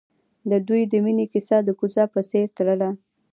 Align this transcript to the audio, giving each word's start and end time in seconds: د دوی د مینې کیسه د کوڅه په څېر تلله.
د 0.49 0.51
دوی 0.67 0.81
د 0.91 0.93
مینې 1.03 1.25
کیسه 1.33 1.57
د 1.63 1.69
کوڅه 1.79 2.03
په 2.13 2.19
څېر 2.29 2.45
تلله. 2.57 2.89